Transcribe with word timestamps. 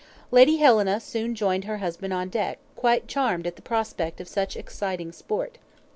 Lady 0.31 0.57
Helena 0.57 0.99
soon 0.99 1.35
joined 1.35 1.65
her 1.65 1.77
husband 1.77 2.11
on 2.11 2.27
deck, 2.27 2.57
quite 2.75 3.07
charmed 3.07 3.45
at 3.45 3.55
the 3.55 3.61
prospect 3.61 4.19
of 4.19 4.27
such 4.27 4.57
exciting 4.57 5.11
sport. 5.11 5.59